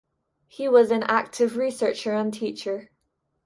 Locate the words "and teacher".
2.15-2.89